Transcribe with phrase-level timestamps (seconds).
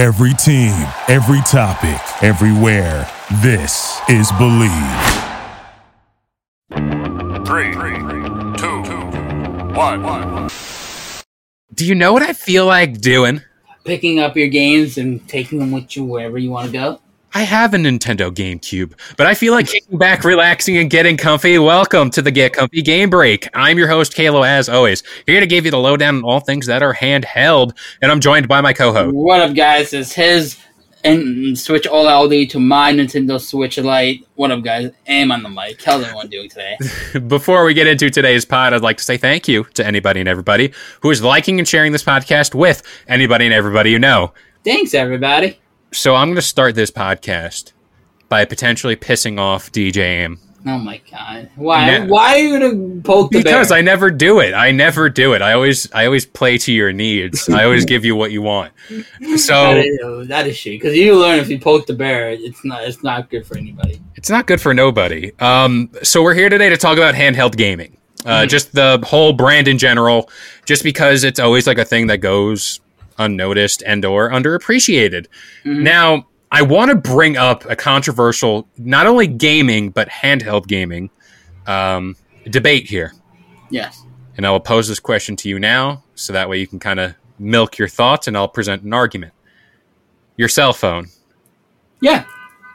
[0.00, 0.72] Every team,
[1.08, 3.06] every topic, everywhere.
[3.42, 5.26] This is Bleav.
[7.46, 7.74] Three,
[8.56, 8.80] two,
[9.76, 10.48] one.
[11.74, 13.42] Do you know what I feel like doing?
[13.84, 17.00] Picking up your games and taking them with you wherever you want to go.
[17.32, 21.60] I have a Nintendo GameCube, but I feel like kicking back, relaxing, and getting comfy.
[21.60, 23.48] Welcome to the Get Comfy Game Break.
[23.54, 25.04] I'm your host, Kalo, as always.
[25.26, 28.48] Here to give you the lowdown on all things that are handheld, and I'm joined
[28.48, 29.14] by my co-host.
[29.14, 29.92] What up, guys?
[29.92, 30.58] It's his
[31.04, 34.26] and Switch OLED to my Nintendo Switch Lite.
[34.34, 34.90] What up, guys?
[35.06, 35.80] Aim on the mic.
[35.84, 36.76] How's everyone doing today?
[37.28, 40.28] Before we get into today's pod, I'd like to say thank you to anybody and
[40.28, 40.72] everybody
[41.02, 44.32] who is liking and sharing this podcast with anybody and everybody you know.
[44.64, 45.60] Thanks, everybody.
[45.92, 47.72] So I'm going to start this podcast
[48.28, 50.38] by potentially pissing off DJ Aim.
[50.66, 51.48] Oh my god!
[51.56, 51.88] Why?
[51.90, 52.04] Yeah.
[52.04, 53.54] Why are you gonna poke the bear?
[53.54, 53.72] Because?
[53.72, 54.52] I never do it.
[54.52, 55.40] I never do it.
[55.40, 57.48] I always I always play to your needs.
[57.48, 58.74] I always give you what you want.
[58.90, 59.76] that So
[60.20, 60.78] is, that is shit.
[60.78, 62.84] Because you learn if you poke the bear, it's not.
[62.84, 64.02] It's not good for anybody.
[64.16, 65.32] it's not good for nobody.
[65.40, 67.96] Um, so we're here today to talk about handheld gaming.
[68.26, 68.48] Uh, Mhm.
[68.50, 70.28] Just the whole brand in general.
[70.66, 72.80] Just because it's always like a thing that goes
[73.20, 75.26] unnoticed and or underappreciated.
[75.64, 75.82] Mhm.
[75.82, 81.10] Now, I want to bring up a controversial, not only gaming but handheld gaming
[81.66, 82.16] um,
[82.48, 83.12] debate here.
[83.70, 84.02] Yes.
[84.36, 86.98] And I will pose this question to you now, so that way you can kind
[86.98, 89.32] of milk your thoughts, and I'll present an argument.
[90.36, 91.06] Your cell phone.
[92.00, 92.24] Yeah.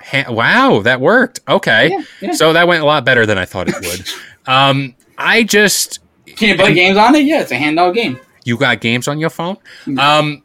[0.04, 1.40] Ha- wow, that worked.
[1.48, 2.02] Okay, Yeah.
[2.22, 2.32] yeah.
[2.34, 4.08] so that went a lot better than I thought it would.
[4.52, 7.26] um, I just Can you play games on it?
[7.26, 8.20] Yeah, it's a handheld game.
[8.46, 9.58] You got games on your phone.
[10.00, 10.44] Um,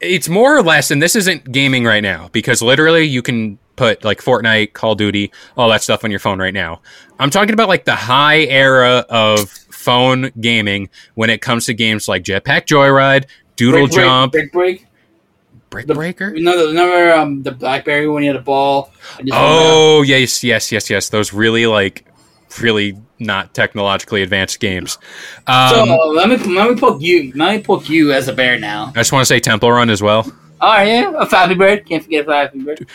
[0.00, 4.04] it's more or less, and this isn't gaming right now because literally you can put
[4.04, 6.80] like Fortnite, Call of Duty, all that stuff on your phone right now.
[7.20, 12.08] I'm talking about like the high era of phone gaming when it comes to games
[12.08, 14.86] like Jetpack Joyride, Doodle break, Jump, Brick break.
[15.70, 16.26] Brick the- Breaker.
[16.26, 18.90] Remember, remember um, the BlackBerry when you had a ball?
[19.32, 21.08] Oh yes, yes, yes, yes.
[21.08, 22.04] Those really like
[22.60, 24.98] really not technologically advanced games.
[25.46, 27.32] Um, So let me let me poke you.
[27.34, 28.86] Let me poke you as a bear now.
[28.94, 30.30] I just want to say Temple Run as well.
[30.60, 31.86] Oh yeah, a Flappy Bird.
[31.86, 32.86] Can't forget Flappy Bird.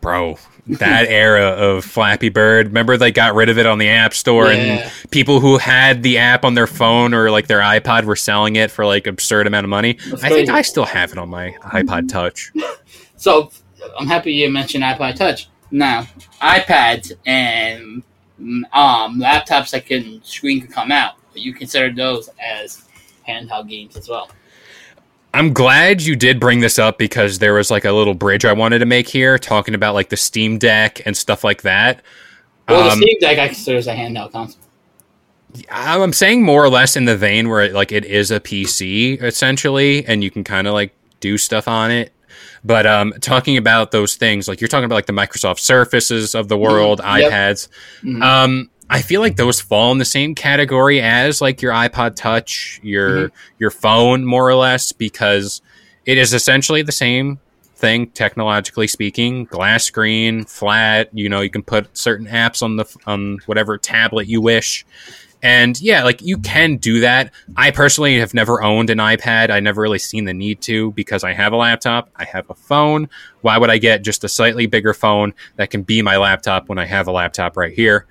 [0.00, 4.12] bro that era of flappy bird remember they got rid of it on the app
[4.14, 4.52] store Yeah.
[4.84, 8.54] and people who had the app on their phone or like their ipod were selling
[8.56, 11.56] it for like absurd amount of money i think i still have it on my
[11.72, 12.52] ipod touch
[13.16, 13.50] So
[13.98, 15.48] I'm happy you mentioned iPod Touch.
[15.72, 16.06] Now
[16.40, 18.04] iPads and
[18.72, 22.84] um, laptops that can screen can come out, but you consider those as
[23.28, 24.30] handheld games as well.
[25.34, 28.52] i'm glad you did bring this up because there was like a little bridge i
[28.52, 32.02] wanted to make here talking about like the steam deck and stuff like that
[32.68, 34.58] Well, the Um, Steam Deck I consider as a handheld console.
[35.70, 39.20] i'm saying more or less in the vein where it, like it is a pc
[39.22, 42.12] essentially and you can kind of like do stuff on it
[42.68, 46.46] but um talking about those things like you're talking about like the microsoft surfaces of
[46.48, 47.20] the world Mhm.
[47.20, 47.32] Yep.
[47.32, 47.68] ipads
[48.04, 48.22] Mhm.
[48.22, 52.78] um i feel like those fall in the same category as like your ipod touch
[52.82, 55.60] your your phone more or less because
[56.06, 57.38] it is essentially the same
[57.76, 62.84] thing technologically speaking glass screen flat you know you can put certain apps on the
[63.06, 64.84] on whatever tablet you wish
[65.42, 67.32] and yeah like you can do that.
[67.56, 69.50] I personally have never owned an ipad.
[69.50, 72.54] I never really seen the need to because i have a laptop i have a
[72.54, 73.08] phone.
[73.42, 76.78] Why would i get just a slightly bigger phone that can be my laptop when
[76.78, 78.06] i have a laptop right here?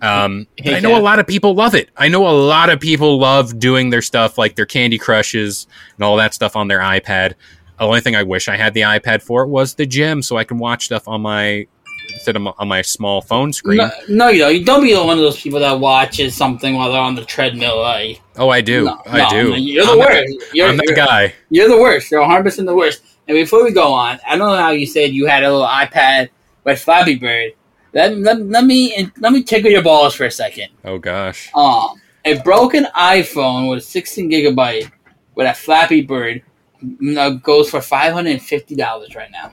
[0.00, 1.90] Um, I know a lot of people love it.
[1.96, 5.66] I know a lot of people love doing their stuff like their Candy Crushes
[5.96, 7.34] and all that stuff on their iPad.
[7.78, 10.44] The only thing I wish I had the iPad for was the gym, so I
[10.44, 11.66] can watch stuff on my
[12.10, 13.78] instead of my- on my small phone screen.
[13.78, 14.54] No, no, you don't.
[14.54, 17.80] You don't be one of those people that watches something while they're on the treadmill.
[17.80, 18.84] Like, oh, I do.
[18.84, 19.54] no, I no, do.
[19.60, 20.34] You're the I'm worst.
[20.54, 21.34] You're, I'm the you're- guy.
[21.50, 22.10] You're the worst.
[22.10, 23.02] You're 100 percent the worst.
[23.28, 25.66] And before we go on, I don't know how you said you had a little
[25.66, 26.30] iPad
[26.64, 27.52] with Flappy Bird.
[27.94, 30.68] Let, let, let me let me tickle your balls for a second.
[30.84, 31.50] Oh gosh.
[31.54, 34.90] Um, a broken iPhone with 16 gigabyte
[35.34, 36.42] with a Flappy Bird
[37.42, 39.52] goes for 550 dollars right now.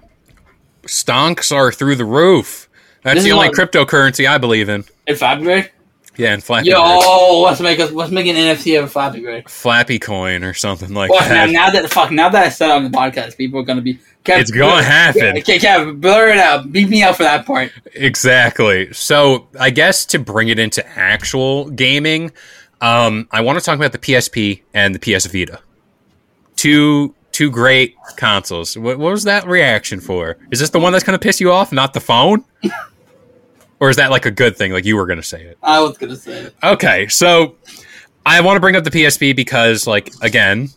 [0.90, 2.68] Stonks are through the roof.
[3.04, 4.84] That's This the only cryptocurrency I believe in.
[5.16, 5.72] Flappy Bird?
[6.18, 7.44] Yeah, and Flappy Yo, Bird.
[7.46, 9.50] let's make us let's make an NFT of a Flappy Bird.
[9.50, 11.52] Flappy coin or something like Well, now, that.
[11.52, 14.00] now that fuck, now that I said it on the podcast, people are gonna be.
[14.26, 15.38] Kev, It's gonna happen.
[15.38, 16.70] Okay, Kev, blur it out.
[16.74, 17.72] Beat me out for that part.
[17.94, 18.92] Exactly.
[18.92, 22.34] So I guess to bring it into actual gaming,
[22.82, 25.60] um, I want to talk about the PSP and the PS Vita.
[26.58, 28.78] Two two great consoles.
[28.78, 30.36] What, what was that reaction for?
[30.52, 32.44] Is this the one that's going to piss you off, not the phone?
[33.80, 34.74] or is that like a good thing?
[34.74, 35.58] Like you were going to say it.
[35.64, 36.56] I was gonna say it.
[36.62, 37.56] Okay, so
[38.26, 40.68] I want to bring up the PSP because, like, again,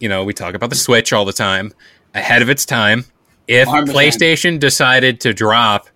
[0.00, 1.72] you know, we talk about the Switch all the time,
[2.14, 3.04] ahead of its time.
[3.46, 3.86] If 100%.
[3.86, 5.86] PlayStation decided to drop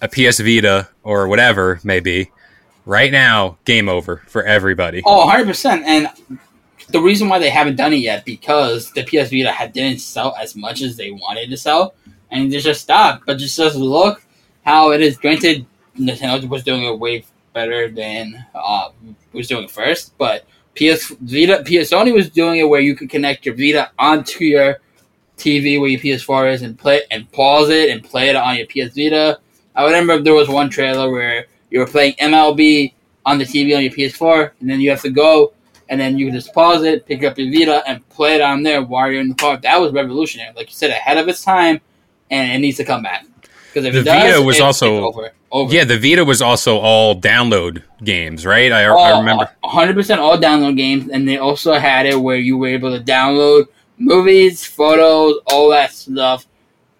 [0.00, 2.32] a PS Vita or whatever maybe
[2.86, 5.02] right now, game over for everybody.
[5.04, 5.82] Oh, 100%.
[5.84, 6.08] And
[6.88, 10.34] the reason why they haven't done it yet because the PS Vita had, didn't sell
[10.40, 11.94] as much as they wanted to sell,
[12.30, 13.26] and they just stopped.
[13.26, 14.22] But just just look
[14.64, 15.16] how it is.
[15.16, 15.66] Granted,
[15.98, 18.90] Nintendo was doing it way better than uh,
[19.32, 20.44] was doing it first, but
[20.76, 24.80] PS Vita, PS Sony was doing it where you could connect your Vita onto your
[25.38, 28.66] TV where your PS4 is and play and pause it and play it on your
[28.66, 29.38] PS Vita.
[29.74, 32.94] I remember there was one trailer where you were playing MLB
[33.24, 35.52] on the TV on your PS4, and then you have to go
[35.88, 38.62] and then you can just pause it, pick up your Vita, and play it on
[38.62, 39.56] there while you're in the car.
[39.58, 41.80] That was revolutionary, like you said, ahead of its time,
[42.30, 43.24] and it needs to come back
[43.76, 45.32] because if The does, Vita was also- over.
[45.52, 45.74] over.
[45.74, 48.72] Yeah, the Vita was also all download games, right?
[48.72, 49.50] I, I oh, remember.
[49.62, 53.04] hundred percent all download games, and they also had it where you were able to
[53.04, 53.66] download
[53.98, 56.46] movies, photos, all that stuff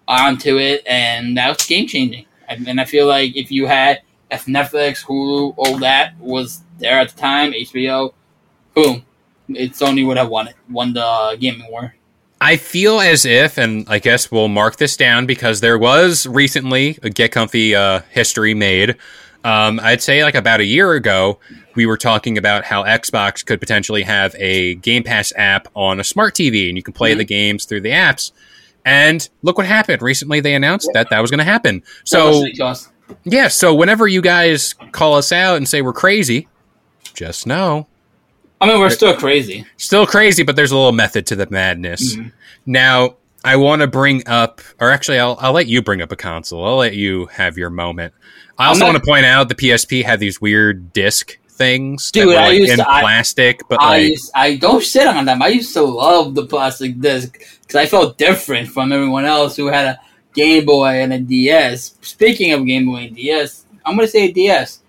[0.07, 2.25] onto it, and that was game changing.
[2.47, 6.99] And and I feel like if you had if Netflix, Hulu, all that was there
[6.99, 8.13] at the time, HBO,
[8.83, 9.03] boom,
[9.49, 11.93] it Sony would have won it, won the gaming war.
[12.39, 16.99] I feel as if, and I guess we'll mark this down because there was recently
[17.01, 18.95] a Get Comfy uh, history made.
[19.43, 21.39] Um, I'd say like about a year ago,
[21.75, 26.03] we were talking about how Xbox could potentially have a Game Pass app on a
[26.03, 27.17] smart TV, and you can play Mhm.
[27.17, 28.31] the games through the apps.
[28.85, 30.01] And look what happened.
[30.01, 31.81] Recently, they announced that that was going to happen.
[32.03, 32.89] So Listening to us.
[33.23, 36.47] yeah, so whenever you guys call us out and say we're crazy,
[37.13, 37.87] just know
[38.59, 39.65] I mean, we're still crazy.
[39.77, 42.15] Still crazy, but there's a little method to the madness.
[42.15, 42.31] Mhm.
[42.65, 46.15] Now, I want to bring up, or actually, I'll, I'll let you bring up a
[46.15, 46.65] console.
[46.65, 48.13] I'll let you have your moment.
[48.57, 52.19] I also not- want to point out the PSP had these weird disc things that
[52.19, 54.83] Dude, were I like used in to- I- plastic, but I like used, I don't
[54.83, 55.41] shit on them.
[55.41, 59.67] I used to love the plastic disc because I felt different from everyone else who
[59.67, 59.99] had a
[60.33, 61.95] Game Boy and a DS.
[62.01, 64.79] Speaking of Game Boy and DS, I'm gonna say DS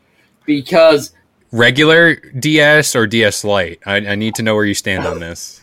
[0.45, 1.13] because
[1.53, 3.81] regular DS or DS Lite.
[3.87, 5.61] I, I need to know where you stand on this.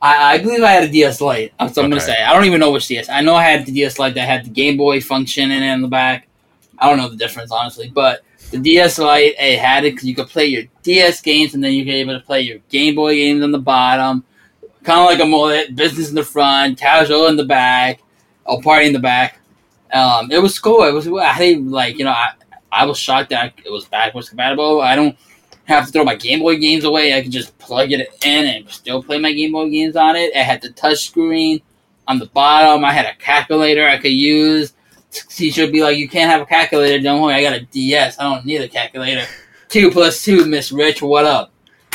[0.00, 1.52] I, I believe I had a DS Lite.
[1.58, 2.22] What I'm gonna say.
[2.22, 3.08] I don't even know which DS.
[3.08, 5.72] I know I had the DS Lite that had the Game Boy function in it
[5.72, 6.28] in the back.
[6.78, 10.14] I don't know the difference honestly, but the DS Lite it had it because you
[10.14, 13.16] could play your DS games and then you could able to play your Game Boy
[13.16, 14.24] games on the bottom.
[14.84, 18.00] Kind of like a mullet, business in the front, casual in the back,
[18.46, 19.40] a party in the back.
[19.92, 20.84] Um, it was cool.
[20.84, 22.32] It was I didn't like you know I
[22.70, 24.80] I was shocked that it was backwards compatible.
[24.80, 25.16] I don't
[25.64, 27.14] have to throw my Game Boy games away.
[27.14, 30.34] I could just plug it in and still play my Game Boy games on it.
[30.34, 31.60] It had the touch screen
[32.06, 32.84] on the bottom.
[32.84, 34.72] I had a calculator I could use.
[35.10, 37.02] Teacher would be like, "You can't have a calculator.
[37.02, 38.18] Don't worry, I got a DS.
[38.18, 39.24] I don't need a calculator."
[39.68, 41.00] two plus two, Miss Rich.
[41.02, 41.50] What up?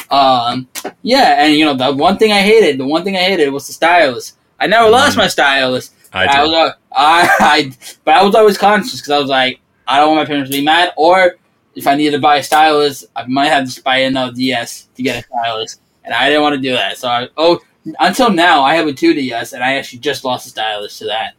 [0.10, 0.68] Um,
[1.02, 3.68] yeah, and you know the one thing I hated, the one thing I hated was
[3.68, 4.34] the stylus.
[4.60, 5.20] I never lost Mhm.
[5.20, 5.92] my stylus.
[6.12, 7.72] I I, was, uh, I, I,
[8.06, 10.58] but I was always conscious because I was like, I don't want my parents to
[10.58, 10.94] be mad.
[10.98, 11.36] Or
[11.76, 15.04] if I needed to buy a stylus, I might have to buy another DS to
[15.04, 16.98] get a stylus, and I didn't want to do that.
[16.98, 17.60] So I, oh,
[18.00, 21.34] until now, I have a 2DS, and I actually just lost a stylus to that.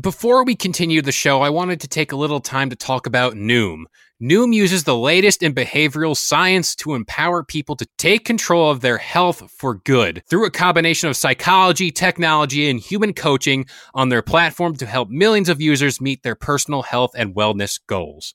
[0.00, 3.34] Before we continue the show, I wanted to take a little time to talk about
[3.34, 3.84] Noom.
[4.22, 8.96] Noom uses the latest in behavioral science to empower people to take control of their
[8.96, 14.74] health for good through a combination of psychology, technology, and human coaching on their platform
[14.76, 18.34] to help millions of users meet their personal health and wellness goals.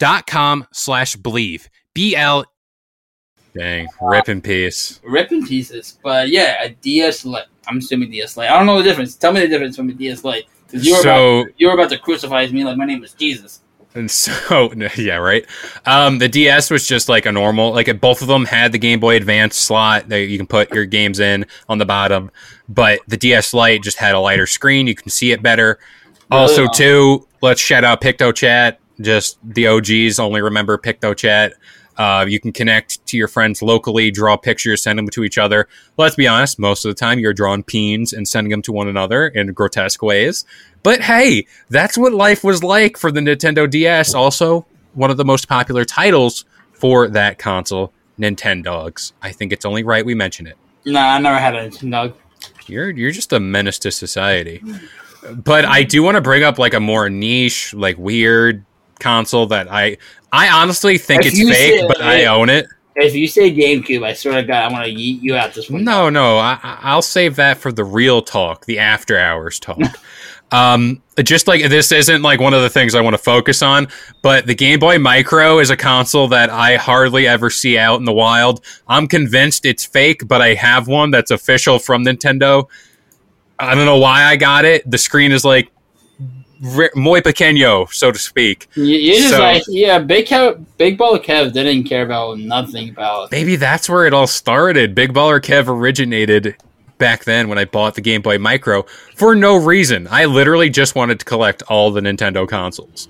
[0.00, 1.68] dot com slash believe.
[1.94, 2.44] B L
[3.56, 5.00] Dang, rip in peace.
[5.04, 5.98] rip in pieces.
[6.02, 7.46] But yeah, a DS Lite.
[7.68, 8.50] I'm assuming DS Lite.
[8.50, 9.14] I don't know the difference.
[9.16, 10.46] Tell me the difference from a DS Lite.
[10.66, 13.12] Because you were So- about you were about to crucify me like my name is
[13.12, 13.60] Jesus.
[13.92, 15.44] And so, yeah, right.
[15.84, 19.00] Um, the DS was just like a normal, like both of them had the Game
[19.00, 22.30] Boy Advance slot that you can put your games in on the bottom,
[22.68, 24.86] but the DS Lite just had a lighter screen.
[24.86, 25.80] You can see it better.
[26.30, 26.74] Also, Really?
[26.74, 28.76] too, let's shout out PictoChat.
[29.00, 31.52] Just the OGs only remember PictoChat.
[31.96, 35.68] Uh, you can connect to your friends locally, draw pictures, send them to each other.
[35.98, 38.88] Let's be honest, most of the time you're drawing peens and sending them to one
[38.88, 40.46] another in grotesque ways.
[40.82, 44.14] But hey, that's what life was like for the Nintendo DS.
[44.14, 49.12] Also, one of the most popular titles for that console, Nintendogs.
[49.20, 50.56] I think it's only right we mention it.
[50.86, 52.14] Nah, I never had a Nintendo.
[52.66, 54.62] You're you're just a menace to society.
[55.34, 58.64] But I do want to bring up like a more niche, like weird
[59.00, 59.96] console that I
[60.32, 62.68] I honestly think If it's fake, say- but I own it.
[62.96, 65.84] If you say GameCube, I swear to God, I'm gonna yeet you out this one.
[65.84, 69.78] No, no, I, I- I'll save that for the real talk, the after hours talk.
[70.52, 73.88] um, just like this isn't like one of the things I want to focus on,
[74.22, 78.04] but the Game Boy Micro is a console that I hardly ever see out in
[78.04, 78.64] the wild.
[78.88, 82.68] I'm convinced it's fake, but I have one that's official from Nintendo.
[83.58, 84.90] I don't know why I got it.
[84.90, 85.70] The screen is like
[86.94, 88.68] muy pequeño, so to speak.
[88.74, 93.30] You, just So- like, yeah, Big Kev, Big Baller Kev didn't care about nothing about.
[93.32, 94.94] Maybe that's where it all started.
[94.94, 96.56] Big Baller Kev originated
[96.98, 98.82] back then when I bought the Game Boy Micro
[99.16, 100.06] for no reason.
[100.10, 103.08] I literally just wanted to collect all the Nintendo consoles.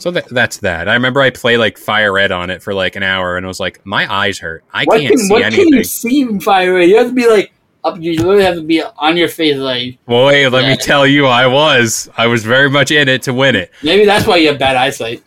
[0.00, 0.88] So that, that's that.
[0.88, 3.48] I remember I played like Fire Red on it for like an hour and I
[3.48, 4.62] was like, my eyes hurt.
[4.72, 5.72] I What can't can, see what can anything.
[5.72, 6.88] you see in Fire Red?
[6.88, 7.52] You have to be like
[7.84, 8.00] up.
[8.00, 9.56] You literally have to be on your face.
[9.56, 10.70] Like Boy, let Yeah.
[10.70, 12.08] me tell you, I was.
[12.16, 13.70] I was very much in it to win it.
[13.82, 15.22] maybe that's why you have bad eyesight.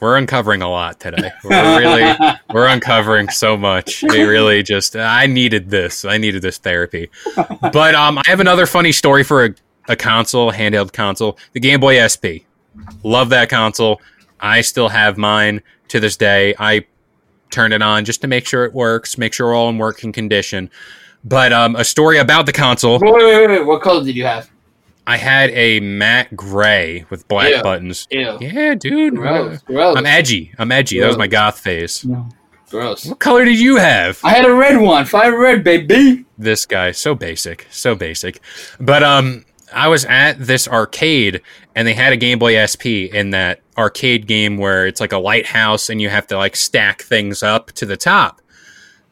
[0.00, 1.30] We're uncovering a lot today.
[1.44, 2.14] We're really
[2.54, 4.02] we're uncovering so much.
[4.02, 6.06] It really just I needed this.
[6.06, 7.10] I needed this therapy.
[7.60, 9.54] But um I have another funny story for a,
[9.88, 12.48] a console, handheld console, the Game Boy SP.
[13.02, 14.00] Love that console.
[14.40, 16.54] I still have mine to this day.
[16.58, 16.86] I
[17.50, 20.12] turn it on just to make sure it works, make sure we're all in working
[20.12, 20.70] condition.
[21.24, 22.98] But um a story about the console.
[22.98, 23.66] Wait, wait, wait, wait.
[23.66, 24.50] What color did you have?
[25.06, 27.62] I had a matte gray with black Ew.
[27.62, 28.06] buttons.
[28.10, 28.38] Ew.
[28.40, 29.16] Yeah, dude.
[29.16, 29.60] Gross.
[29.62, 29.96] Gross.
[29.96, 30.52] I'm edgy.
[30.58, 31.00] I'm edgy.
[31.00, 32.06] That was my goth phase.
[32.70, 33.06] Gross.
[33.06, 34.20] What color did you have?
[34.22, 35.04] I had a red one.
[35.04, 36.24] Fire red, baby.
[36.38, 38.40] This guy, so basic, so basic.
[38.78, 41.42] But um, I was at this arcade
[41.74, 45.18] and they had a Game Boy SP in that arcade game where it's like a
[45.18, 48.40] lighthouse and you have to like stack things up to the top.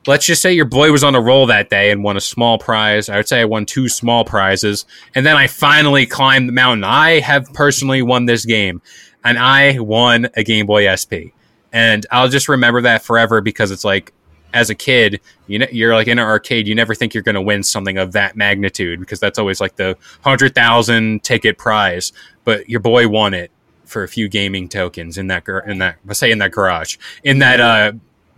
[0.06, 2.58] Let's just say your boy was on a roll that day and won a small
[2.58, 3.08] prize.
[3.08, 4.86] I would say I won two small prizes.
[5.14, 6.84] And then I finally climbed the mountain.
[6.84, 8.80] I have personally won this game
[9.24, 11.34] and I won a Game Boy SP.
[11.72, 14.12] And I'll just remember that forever because it's like,
[14.54, 17.34] as a kid, you know, you're like in an arcade, you never think you're going
[17.34, 22.12] to win something of that magnitude because that's always like the hundred thousand ticket prize.
[22.44, 23.50] But your boy won it
[23.88, 26.96] for a few gaming tokens in that gar- in that let's say in that garage
[27.24, 27.92] in that uh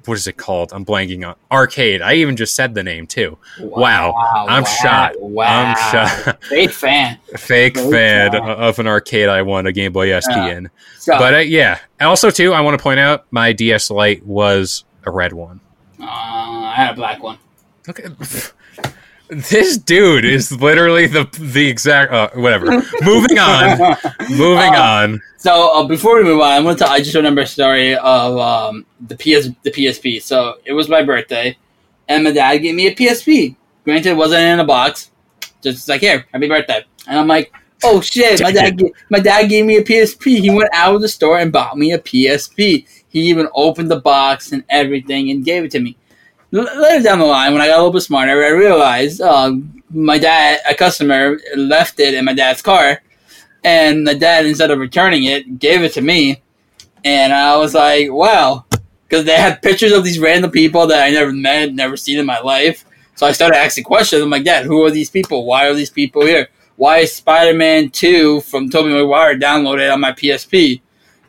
[0.07, 0.73] what is it called?
[0.73, 2.01] I'm blanking on arcade.
[2.01, 3.37] I even just said the name too.
[3.61, 4.15] Wow,
[4.49, 5.21] I'm shot.
[5.21, 5.75] Wow.
[5.77, 5.77] I'm
[6.25, 6.39] shot.
[6.49, 7.19] Big fan.
[7.37, 10.47] Fake fan of an arcade I won a Game Boy SP Yeah.
[10.57, 10.71] in.
[10.97, 14.85] So, But uh, yeah, also too, I want to point out my DS Lite was
[15.05, 15.61] a red one.
[16.01, 17.37] uh, I had a black one.
[17.87, 18.13] Look at
[19.31, 22.67] this dude is literally the the exact uh, whatever.
[23.03, 23.79] Moving on,
[24.31, 25.23] moving Uh, on.
[25.37, 26.89] So uh, before we move on, I'm gonna tell.
[26.91, 30.23] I just remember a story of um, the PS the PSP.
[30.23, 31.57] So it was my birthday,
[32.09, 33.57] and my dad gave me a PSP.
[33.85, 35.11] Granted, it wasn't in a box.
[35.63, 37.53] Just like here, happy birthday, and I'm like,
[37.85, 40.41] oh shit, my dad my dad gave me a PSP.
[40.41, 42.87] He went out of the store and bought me a PSP.
[43.09, 45.97] He even opened the box and everything and gave it to me.
[46.53, 49.53] Later down the line, when I got a little bit smarter, I realized uh,
[49.91, 53.01] my dad, a customer, left it in my dad's car
[53.65, 56.43] and the dad instead of returning it gave it to me.
[57.05, 58.65] And i was like wow.
[59.09, 62.27] Because they had pictures of these random people that i never met never seen in
[62.27, 62.85] my life.
[63.15, 64.23] So i started asking questions.
[64.23, 65.45] I'm like dad who are these people?
[65.45, 66.49] Why are these people here?
[66.77, 70.81] Why is spider-man 2 from tobey maguire downloaded on my psp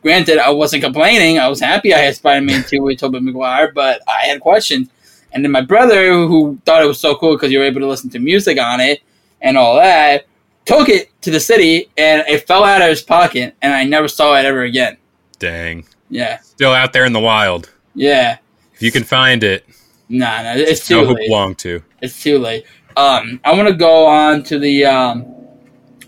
[0.02, 1.38] granted i wasn't complaining.
[1.38, 4.88] I was happy i had spider-man 2 with tobey maguire but i had questions
[5.32, 7.86] and then my brother who thought it was so cool because you were able to
[7.86, 9.00] listen to music on it
[9.40, 10.26] and all that
[10.64, 14.06] took it to the city and it fell out of his pocket and I never
[14.08, 14.96] saw it ever again.
[15.38, 16.38] Dang, Yeah.
[16.40, 17.70] still out there in the wild.
[17.94, 18.38] Yeah.
[18.74, 19.64] If you can find it,
[20.08, 21.26] Nah, nah, it's too late.
[21.26, 21.82] belong to.
[22.02, 22.64] It's too late.
[22.96, 25.22] Um, I want to go on to the um,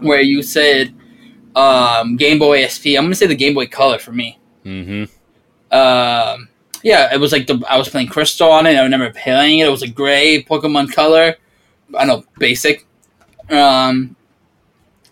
[0.00, 0.92] where you said
[1.56, 2.98] um, Game Boy SP.
[2.98, 4.38] I'm gonna say the Game Boy Color for me.
[4.66, 5.04] Mm-hmm.
[5.74, 6.48] Um,
[6.84, 8.76] Yeah, it was like the I was playing Crystal on it.
[8.76, 9.66] I remember playing it.
[9.66, 11.34] It was a gray Pokemon color.
[11.96, 12.86] I know basic.
[13.48, 14.14] Um,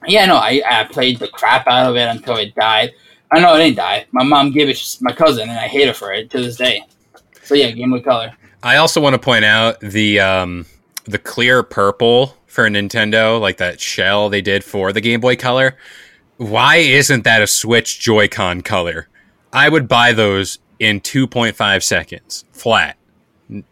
[0.07, 2.93] yeah, no, I, I played the crap out of it until it died.
[3.31, 4.07] I know it didn't die.
[4.13, 6.57] My mom gave it to my cousin, and I hate her for it to this
[6.57, 6.85] day.
[7.43, 8.33] So yeah, Game Boy Color.
[8.63, 10.67] I also want to point out the um,
[11.05, 15.79] the clear purple for Nintendo, like that shell they did for the Game Boy Color.
[16.37, 19.09] Why isn't that a Switch Joy-Con color?
[19.53, 22.97] I would buy those in 2.5 seconds flat.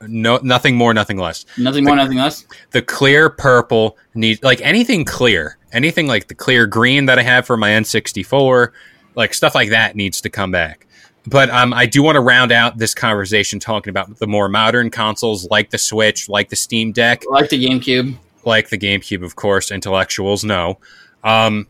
[0.07, 1.47] No, nothing more, nothing less.
[1.57, 2.45] Nothing more, nothing less.
[2.71, 7.47] The clear purple needs like anything clear, anything like the clear green that I have
[7.47, 8.73] for my N64,
[9.15, 10.87] like stuff like that needs to come back.
[11.27, 14.91] But um, I do want to round out this conversation talking about the more modern
[14.91, 18.17] consoles like the Switch, like the Steam Deck, Like the GameCube.
[18.45, 19.71] like the GameCube, of course.
[19.71, 20.79] Intellectuals know.
[21.25, 21.67] Um,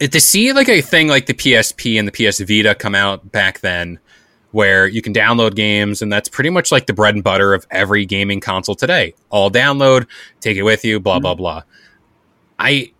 [0.00, 3.60] to see like a thing like the PSP and the PS Vita come out back
[3.60, 3.98] then,
[4.52, 7.66] where you can download games, and that's pretty much like the bread and butter of
[7.70, 9.14] every gaming console today.
[9.30, 10.06] All download,
[10.40, 11.38] take it with you, blah blah mm-hmm.
[11.38, 11.62] blah.
[12.58, 12.92] I.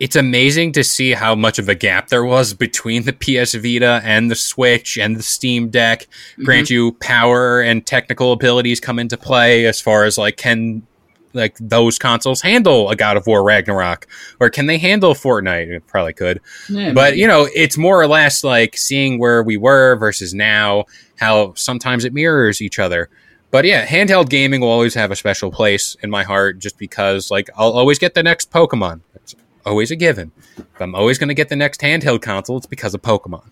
[0.00, 4.00] It's amazing to see how much of a gap there was between the PS Vita
[4.02, 6.08] and the Switch and the Steam Deck.
[6.42, 6.74] Grant mm-hmm.
[6.74, 10.84] you power and technical abilities come into play as far as like can
[11.34, 14.06] like those consoles handle a God of War Ragnarok,
[14.40, 15.68] or can they handle Fortnite?
[15.68, 19.56] It probably could, Yeah, but you know, it's more or less like seeing where we
[19.56, 20.84] were versus now.
[21.18, 23.08] How sometimes it mirrors each other.
[23.52, 27.30] But yeah, handheld gaming will always have a special place in my heart, just because
[27.30, 29.02] like I'll always get the next Pokemon.
[29.14, 29.34] It's
[29.64, 30.32] always a given.
[30.56, 33.44] If I'm always going to get the next handheld console, it's because of Pokemon.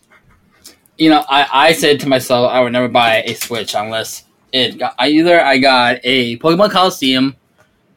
[0.99, 4.79] you know, I, I said to myself, I would never buy a Switch unless it
[4.79, 7.37] got I either I got a Pokemon Colosseum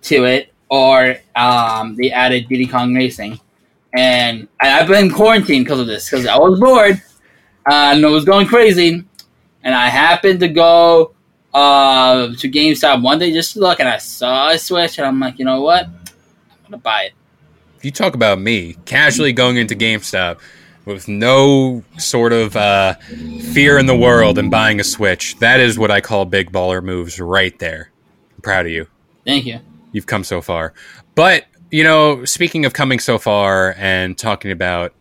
[0.03, 3.39] to it or um, they added Diddy Kong Racing,
[3.93, 7.00] and, I've been quarantined because of this because I was bored
[7.67, 9.05] uh, and I was going crazy,
[9.63, 11.13] and I happened to go
[11.53, 15.19] uh, to GameStop one day just to look, and I saw a Switch, and I'm
[15.19, 17.13] like, you know what, I'm gonna buy it.
[17.77, 20.39] If you talk about me casually going into GameStop
[20.86, 22.95] with no sort of uh,
[23.54, 26.84] fear in the world and buying a Switch, that is what I call big baller
[26.84, 27.91] moves right there.
[28.36, 28.88] I'm proud of you.
[29.23, 29.60] Thank you.
[29.93, 30.73] You've come so far.
[31.15, 34.93] But, you know, speaking of coming so far and talking about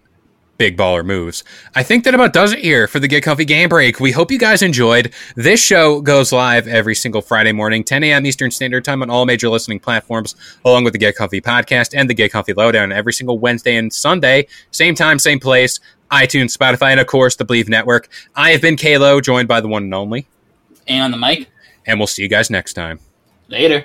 [0.58, 1.42] big baller moves,
[1.74, 3.98] I think that about does it here for the Get Comfy Game Break.
[3.98, 5.12] We hope you guys enjoyed.
[5.34, 8.24] This show goes live every single Friday morning, 10 a.m.
[8.24, 12.08] Eastern Standard Time on all major listening platforms, along with the Get Comfy podcast and
[12.08, 15.80] the Get Comfy Lowdown every single Wednesday and Sunday, same time, same place,
[16.12, 18.08] iTunes, Spotify, and of course the Bleav Network.
[18.36, 20.28] I have been Kalo, joined by the one and only,
[20.86, 21.48] Aim on the mic,
[21.86, 23.00] and we'll see you guys next time.
[23.48, 23.84] later.